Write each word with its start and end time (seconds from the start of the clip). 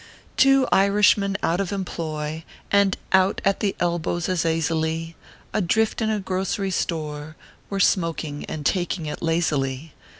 Two 0.35 0.67
Irishmen 0.71 1.37
out 1.43 1.59
of 1.59 1.71
employ, 1.71 2.43
And 2.71 2.97
out 3.13 3.39
at 3.45 3.59
the 3.59 3.75
elbows 3.79 4.27
as 4.29 4.45
aisily, 4.47 5.15
Adrift 5.53 6.01
in 6.01 6.09
a 6.09 6.19
grocery 6.19 6.71
store 6.71 7.35
Were 7.69 7.79
smoking 7.79 8.43
and 8.45 8.65
taking 8.65 9.05
it 9.05 9.21
lazily. 9.21 9.93